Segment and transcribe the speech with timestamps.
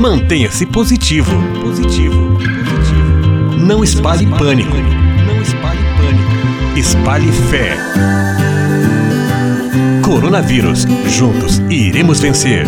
[0.00, 1.30] Mantenha-se positivo.
[1.60, 2.38] Positivo.
[2.38, 3.58] Positivo.
[3.58, 4.74] Não espalhe pânico.
[5.26, 6.78] Não espalhe pânico.
[6.78, 7.76] Espalhe fé.
[10.02, 10.86] Coronavírus.
[11.06, 12.64] Juntos iremos vencer.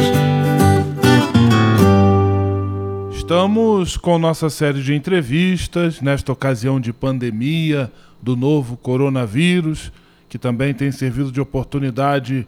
[3.13, 7.91] Estamos com nossa série de entrevistas nesta ocasião de pandemia
[8.21, 9.91] do novo coronavírus,
[10.29, 12.47] que também tem servido de oportunidade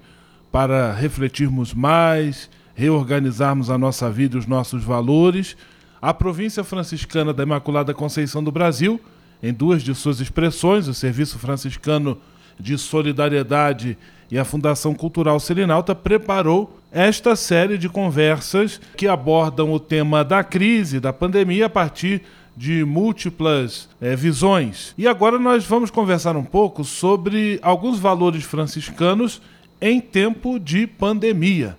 [0.52, 5.56] para refletirmos mais, reorganizarmos a nossa vida e os nossos valores.
[6.00, 9.00] A província franciscana da Imaculada Conceição do Brasil,
[9.42, 12.18] em duas de suas expressões, o Serviço Franciscano
[12.58, 13.96] de Solidariedade
[14.30, 20.42] e a Fundação Cultural Selinalta preparou esta série de conversas que abordam o tema da
[20.44, 22.22] crise, da pandemia, a partir
[22.56, 24.94] de múltiplas é, visões.
[24.96, 29.42] E agora nós vamos conversar um pouco sobre alguns valores franciscanos
[29.80, 31.76] em tempo de pandemia.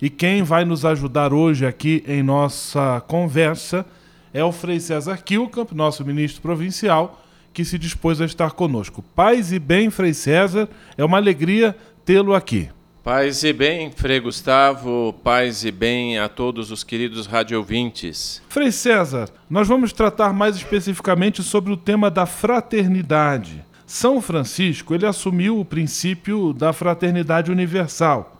[0.00, 3.86] E quem vai nos ajudar hoje aqui em nossa conversa
[4.34, 9.04] é o Frei César Kilkamp, nosso ministro provincial, que se dispôs a estar conosco.
[9.14, 12.68] Paz e bem, Frei César, é uma alegria tê-lo aqui.
[13.04, 18.40] Paz e bem, Frei Gustavo, paz e bem a todos os queridos radiovintes.
[18.48, 23.64] Frei César, nós vamos tratar mais especificamente sobre o tema da fraternidade.
[23.84, 28.31] São Francisco, ele assumiu o princípio da fraternidade universal.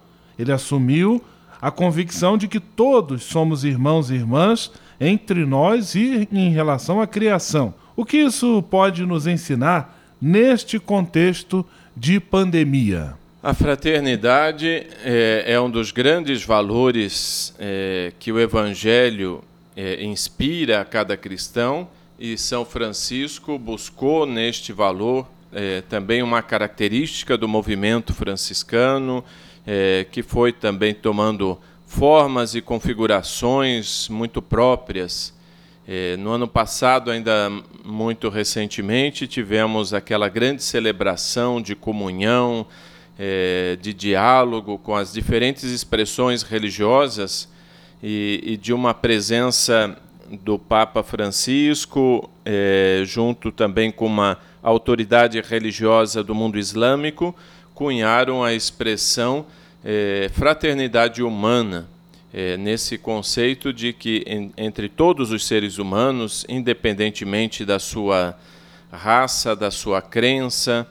[0.43, 1.23] Ele assumiu
[1.61, 7.07] a convicção de que todos somos irmãos e irmãs entre nós e em relação à
[7.07, 7.73] criação.
[7.95, 11.65] O que isso pode nos ensinar neste contexto
[11.97, 13.15] de pandemia?
[13.41, 19.45] A fraternidade é, é um dos grandes valores é, que o Evangelho
[19.77, 21.87] é, inspira a cada cristão
[22.19, 29.25] e São Francisco buscou neste valor é, também uma característica do movimento franciscano
[29.67, 35.35] é, que foi também tomando formas e configurações muito próprias.
[35.87, 37.51] É, no ano passado, ainda
[37.85, 42.67] muito recentemente, tivemos aquela grande celebração de comunhão,
[43.19, 47.48] é, de diálogo com as diferentes expressões religiosas
[48.03, 49.97] e, e de uma presença
[50.31, 57.35] do Papa Francisco, é, junto também com uma autoridade religiosa do mundo islâmico,
[57.75, 59.45] cunharam a expressão
[59.85, 61.89] é, fraternidade humana
[62.33, 68.39] é, nesse conceito de que em, entre todos os seres humanos, independentemente da sua
[68.91, 70.87] raça, da sua crença,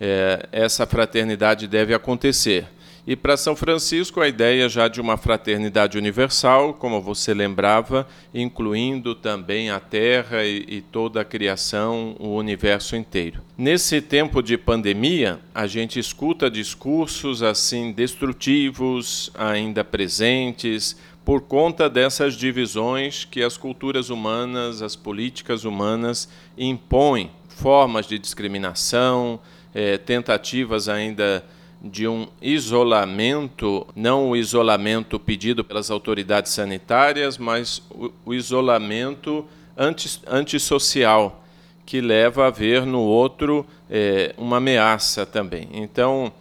[0.00, 2.66] é, essa fraternidade deve acontecer.
[3.06, 9.14] E para São Francisco, a ideia já de uma fraternidade universal, como você lembrava, incluindo
[9.14, 13.40] também a Terra e, e, toda a criação, o universo inteiro.
[13.56, 22.34] Nesse tempo de pandemia, a gente escuta discursos assim destrutivos, ainda presentes, por conta dessas
[22.34, 26.28] divisões que as culturas humanas, as políticas humanas
[26.58, 29.38] impõem, formas de discriminação,
[29.72, 31.44] eh, tentativas ainda
[31.82, 39.44] de um isolamento, não o isolamento pedido pelas autoridades sanitárias, mas o, o isolamento
[39.76, 41.44] anti, antissocial,
[41.84, 45.68] que leva a ver no outro é, uma ameaça também.
[45.72, 46.32] Então,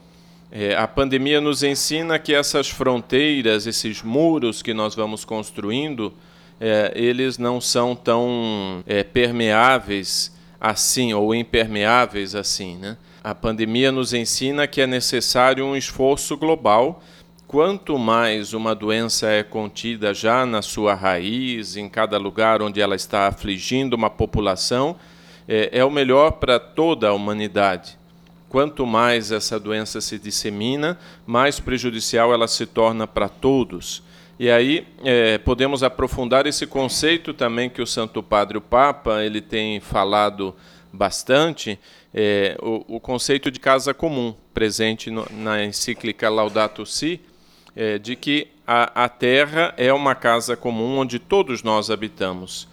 [0.51, 6.13] é, a pandemia nos ensina que essas fronteiras, esses muros que nós vamos construindo,
[6.59, 12.97] é, eles não são tão permeáveis assim ou impermeáveis assim, né?
[13.25, 17.01] A pandemia nos ensina que é necessário um esforço global.
[17.47, 22.95] Quanto mais uma doença é contida já na sua raiz, em cada lugar onde ela
[22.95, 24.95] está afligindo uma população,
[25.47, 27.97] é, é o melhor para toda a humanidade.
[28.47, 34.03] Quanto mais essa doença se dissemina, mais prejudicial ela se torna para todos.
[34.37, 39.41] E aí é, podemos aprofundar esse conceito também que o Santo Padre o Papa ele
[39.41, 40.55] tem falado
[40.93, 41.79] bastante,
[42.17, 47.19] é, o, o, conceito de casa comum, presente no, na encíclica Laudato Si,
[47.75, 52.69] é, de que a, a Terra é uma casa comum onde todos nós habitamos.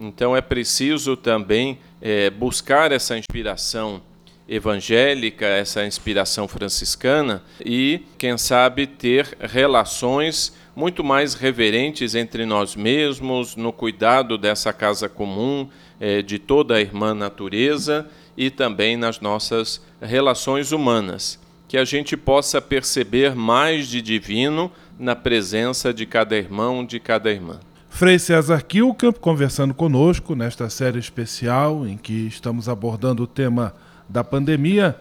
[0.00, 4.00] Então é preciso também é, buscar essa inspiração
[4.48, 13.56] evangélica, essa inspiração franciscana e, quem sabe, ter relações muito mais reverentes entre nós mesmos,
[13.56, 15.68] no cuidado dessa casa comum,
[16.00, 22.16] é, de toda a irmã natureza e também nas nossas relações humanas, que a gente
[22.16, 27.58] possa perceber mais de divino na presença de cada irmão, de cada irmã.
[27.88, 33.74] Frei César Kilkamp conversando conosco nesta série especial em que estamos abordando o tema
[34.08, 34.94] da pandemia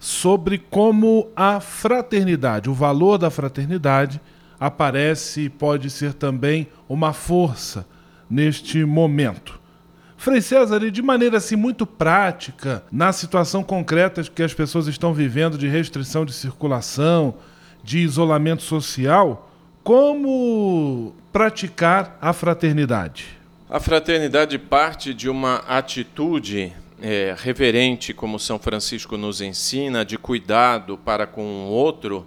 [0.00, 4.20] sobre como a fraternidade, o valor da fraternidade,
[4.58, 7.86] aparece e pode ser também uma força
[8.28, 9.61] neste momento.
[10.22, 15.12] Frei César, e de maneira assim muito prática, na situação concreta que as pessoas estão
[15.12, 17.34] vivendo de restrição de circulação,
[17.82, 19.50] de isolamento social,
[19.82, 23.36] como praticar a fraternidade?
[23.68, 30.96] A fraternidade parte de uma atitude é, reverente, como São Francisco nos ensina, de cuidado
[30.96, 32.24] para com o outro,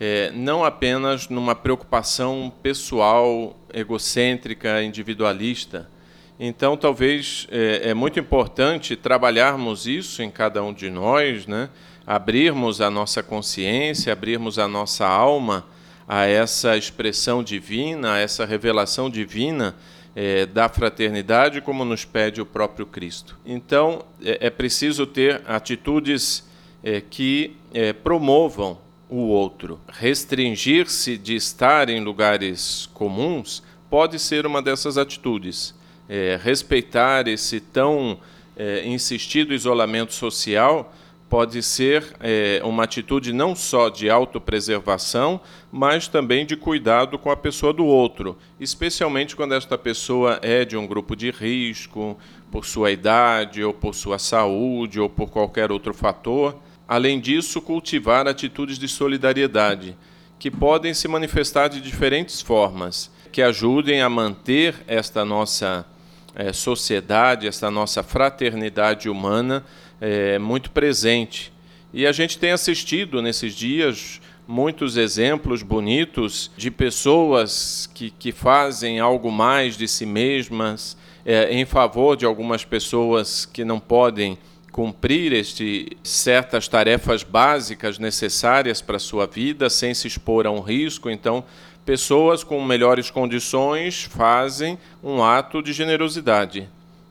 [0.00, 5.88] é, não apenas numa preocupação pessoal, egocêntrica, individualista.
[6.38, 11.70] Então, talvez é, é muito importante trabalharmos isso em cada um de nós, né?
[12.06, 15.66] abrirmos a nossa consciência, abrirmos a nossa alma
[16.06, 19.74] a essa expressão divina, a essa revelação divina
[20.14, 23.36] é, da fraternidade, como nos pede o próprio Cristo.
[23.44, 26.46] Então, é, é preciso ter atitudes
[26.82, 28.78] é, que é, promovam
[29.08, 29.80] o outro.
[29.88, 35.74] Restringir-se de estar em lugares comuns pode ser uma dessas atitudes.
[36.08, 38.18] É, respeitar esse tão
[38.56, 40.92] é, insistido isolamento social
[41.28, 45.40] pode ser é, uma atitude não só de autopreservação,
[45.72, 50.76] mas também de cuidado com a pessoa do outro, especialmente quando esta pessoa é de
[50.76, 52.16] um grupo de risco,
[52.50, 56.56] por sua idade, ou por sua saúde, ou por qualquer outro fator.
[56.86, 59.96] Além disso, cultivar atitudes de solidariedade,
[60.38, 65.84] que podem se manifestar de diferentes formas, que ajudem a manter esta nossa
[66.36, 69.64] é, sociedade, esta nossa fraternidade humana
[70.00, 71.52] é, muito presente.
[71.92, 79.00] E a gente tem assistido nesses dias muitos exemplos bonitos de pessoas que, que fazem
[79.00, 84.38] algo mais de si mesmas é, em favor de algumas pessoas que não podem
[84.70, 90.60] cumprir este, certas tarefas básicas necessárias para a sua vida sem se expor a um
[90.60, 91.08] risco.
[91.08, 91.42] Então,
[91.86, 96.68] pessoas com melhores condições fazem um ato de generosidade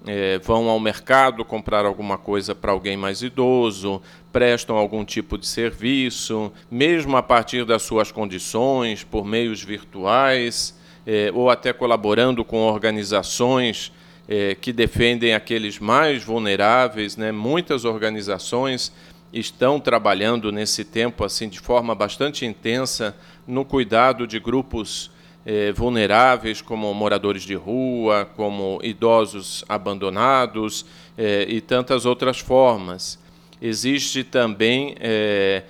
[0.07, 4.01] é, vão ao mercado comprar alguma coisa para alguém mais idoso,
[4.31, 11.31] prestam algum tipo de serviço, mesmo a partir das suas condições, por meios virtuais, é,
[11.33, 13.92] ou até colaborando com organizações
[14.28, 17.18] é, que defendem aqueles mais vulneráveis.
[17.18, 17.31] Né?
[17.31, 18.92] Muitas organizações
[19.40, 23.16] estão trabalhando nesse tempo assim de forma bastante intensa
[23.46, 25.12] no cuidado de grupos
[25.46, 30.86] eh, vulneráveis, como moradores de rua, como idosos abandonados
[31.18, 33.20] eh, e tantas outras formas.
[33.62, 35.64] Existe também eh,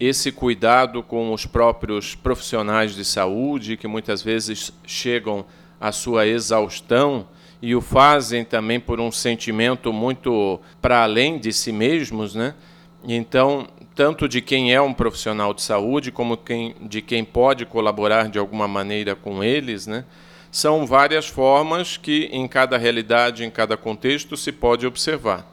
[0.00, 5.44] esse cuidado com os próprios profissionais de saúde, que muitas vezes chegam
[5.78, 7.26] à sua exaustão
[7.60, 12.54] e o fazem também por um sentimento muito para além de si mesmos, né?
[13.04, 18.28] Então, tanto de quem é um profissional de saúde como quem, de quem pode colaborar
[18.28, 20.04] de alguma maneira com eles, né?
[20.50, 25.50] São várias formas que, em cada realidade, em cada contexto, se pode observar.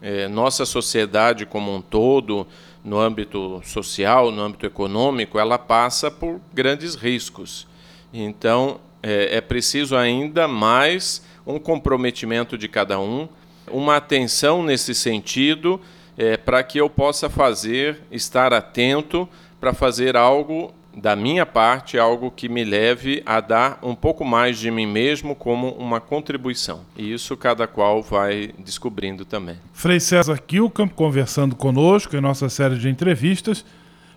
[0.00, 2.46] É, nossa sociedade como um todo,
[2.84, 7.66] no âmbito social, no âmbito econômico, ela passa por grandes riscos.
[8.14, 13.28] Então, é, é preciso ainda mais um comprometimento de cada um,
[13.68, 15.80] uma atenção nesse sentido
[16.16, 19.28] é, para que eu possa fazer, estar atento
[19.60, 24.58] para fazer algo da minha parte, algo que me leve a dar um pouco mais
[24.58, 26.80] de mim mesmo como uma contribuição.
[26.96, 29.56] E isso cada qual vai descobrindo também.
[29.74, 33.62] Frei César Kilkamp conversando conosco em nossa série de entrevistas.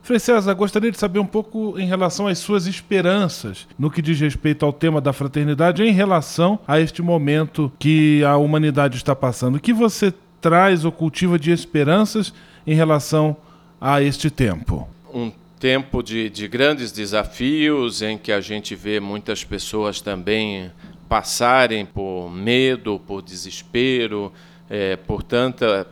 [0.01, 4.17] Frei César, gostaria de saber um pouco em relação às suas esperanças no que diz
[4.17, 9.55] respeito ao tema da fraternidade em relação a este momento que a humanidade está passando.
[9.55, 12.33] O que você traz ou cultiva de esperanças
[12.65, 13.35] em relação
[13.79, 14.87] a este tempo?
[15.13, 20.71] Um tempo de, de grandes desafios em que a gente vê muitas pessoas também
[21.07, 24.31] passarem por medo, por desespero,
[24.69, 25.87] é, por tanta,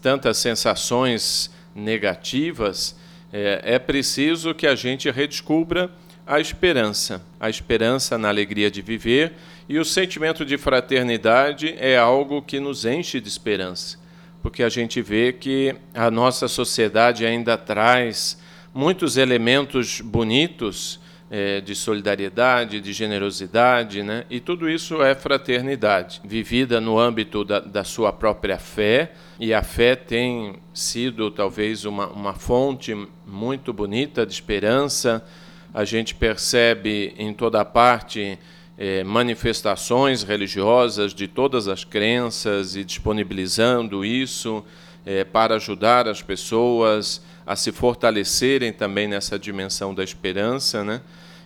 [0.00, 2.96] tantas sensações negativas,
[3.32, 5.90] é, é preciso que a gente redescubra
[6.26, 9.34] a esperança, a esperança na alegria de viver
[9.68, 13.98] e o sentimento de fraternidade é algo que nos enche de esperança,
[14.42, 18.38] porque a gente vê que a nossa sociedade ainda traz
[18.74, 24.24] muitos elementos bonitos é, de solidariedade, de generosidade, né?
[24.28, 29.62] e tudo isso é fraternidade, vivida no âmbito da, da sua própria fé, e a
[29.62, 32.94] fé tem sido talvez uma, uma fonte
[33.26, 35.24] muito bonita de esperança.
[35.72, 38.38] A gente percebe em toda parte
[38.76, 44.64] é, manifestações religiosas de todas as crenças e disponibilizando isso
[45.06, 51.00] é, para ajudar as pessoas a se fortalecerem também nessa dimensão da esperança, né?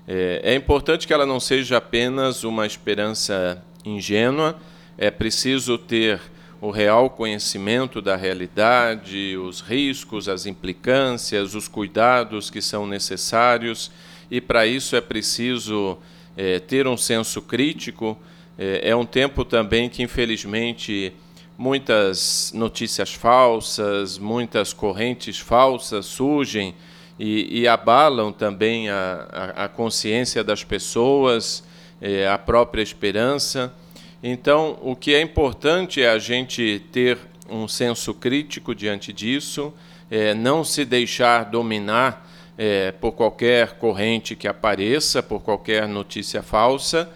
[0.06, 4.56] É, é importante que ela não seja apenas uma esperança ingênua,
[4.96, 6.18] é preciso ter
[6.60, 13.90] o real conhecimento da realidade, os riscos, as implicâncias, os cuidados que são necessários,
[14.30, 15.98] e para isso é preciso
[16.38, 18.16] é, ter um senso crítico.
[18.56, 21.12] É, é um tempo também que, infelizmente,
[21.58, 26.76] muitas notícias falsas, muitas correntes falsas surgem
[27.18, 31.64] e, e abalam também a, a, consciência das pessoas,
[32.00, 33.74] é, a própria esperança.
[34.22, 37.18] Então, o que é importante é a gente ter
[37.50, 39.74] um senso crítico diante disso,
[40.08, 42.28] é, não se deixar dominar
[42.58, 47.08] é, por qualquer corrente que apareça, por qualquer notícia falsa,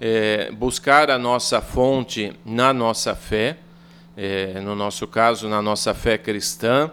[0.00, 3.58] é, buscar a nossa fonte na nossa fé,
[4.16, 6.90] é, no nosso caso, na nossa fé cristã.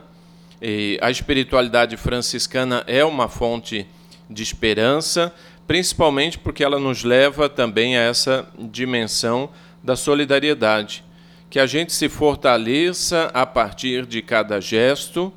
[0.61, 3.87] E a espiritualidade franciscana é uma fonte
[4.29, 5.33] de esperança,
[5.65, 9.49] principalmente porque ela nos leva também a essa dimensão
[9.81, 11.05] da solidariedade.
[11.49, 15.31] Que a gente se fortaleça a partir de cada gesto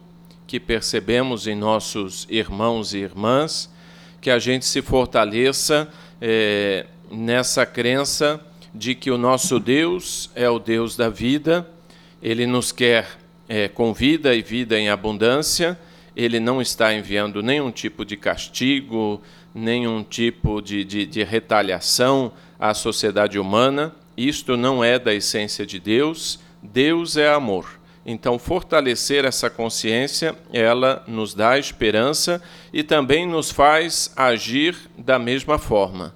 [0.47, 3.71] que percebemos em nossos irmãos e irmãs,
[4.21, 5.89] que a gente se fortaleça
[6.21, 8.41] é, nessa crença
[8.75, 11.69] de que o nosso Deus é o Deus da vida,
[12.23, 13.07] ele nos quer
[13.49, 15.79] é, com vida e vida em abundância,
[16.15, 19.21] ele não está enviando nenhum tipo de castigo,
[19.55, 23.95] nenhum tipo de, de, de retaliação à sociedade humana.
[24.17, 26.39] Isto não é da essência de Deus.
[26.63, 27.76] Deus é amor.
[28.09, 32.41] Então, fortalecer essa consciência, ela nos dá esperança
[32.73, 36.15] e também nos faz agir da mesma forma,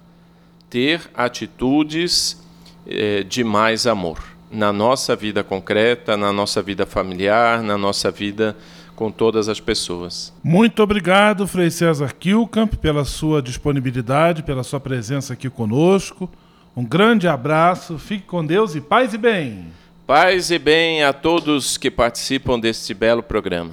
[0.69, 2.41] ter atitudes
[2.87, 8.55] eh, de mais amor na nossa vida concreta, na nossa vida familiar, na nossa vida
[8.95, 10.33] com todas as pessoas.
[10.41, 16.29] Muito obrigado, Frei César Kilkamp, pela sua disponibilidade, pela sua presença aqui conosco.
[16.73, 19.80] Um grande abraço, fique com Deus e paz e bem.
[20.13, 23.71] Paz e bem a todos que participam deste belo programa.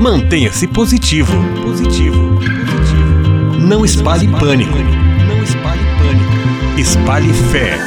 [0.00, 1.32] Mantenha-se positivo.
[1.62, 2.40] Positivo.
[2.40, 3.60] Positivo.
[3.60, 4.76] Não espalhe pânico.
[4.76, 6.80] Não espalhe pânico.
[6.80, 7.78] Espalhe fé.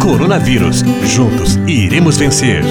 [0.00, 0.84] Coronavírus.
[1.04, 2.62] Juntos iremos vencer.